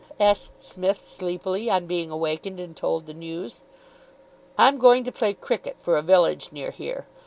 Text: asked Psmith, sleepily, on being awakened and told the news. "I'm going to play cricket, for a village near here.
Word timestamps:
asked 0.19 0.63
Psmith, 0.63 0.99
sleepily, 1.05 1.69
on 1.69 1.85
being 1.85 2.09
awakened 2.09 2.59
and 2.59 2.75
told 2.75 3.05
the 3.05 3.13
news. 3.13 3.61
"I'm 4.57 4.79
going 4.79 5.03
to 5.03 5.11
play 5.11 5.35
cricket, 5.35 5.75
for 5.79 5.95
a 5.95 6.01
village 6.01 6.51
near 6.51 6.71
here. 6.71 7.05